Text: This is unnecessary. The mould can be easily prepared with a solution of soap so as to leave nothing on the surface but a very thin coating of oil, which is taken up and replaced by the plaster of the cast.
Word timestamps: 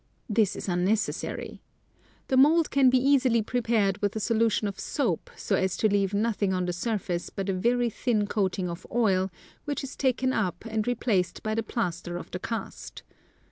This 0.27 0.55
is 0.55 0.67
unnecessary. 0.67 1.61
The 2.29 2.35
mould 2.35 2.71
can 2.71 2.89
be 2.89 2.97
easily 2.97 3.43
prepared 3.43 3.99
with 4.01 4.15
a 4.15 4.19
solution 4.19 4.67
of 4.67 4.79
soap 4.79 5.29
so 5.35 5.55
as 5.55 5.77
to 5.77 5.87
leave 5.87 6.11
nothing 6.11 6.53
on 6.55 6.65
the 6.65 6.73
surface 6.73 7.29
but 7.29 7.49
a 7.49 7.53
very 7.53 7.91
thin 7.91 8.25
coating 8.25 8.67
of 8.67 8.87
oil, 8.91 9.29
which 9.65 9.83
is 9.83 9.95
taken 9.95 10.33
up 10.33 10.65
and 10.65 10.87
replaced 10.87 11.43
by 11.43 11.53
the 11.53 11.61
plaster 11.61 12.17
of 12.17 12.31
the 12.31 12.39
cast. 12.39 13.03